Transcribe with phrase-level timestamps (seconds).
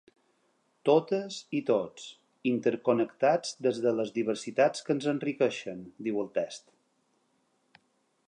[0.89, 2.05] Totes i tots,
[2.51, 6.67] interconnectats des de les diversitats que ens enriqueixen, diu el text.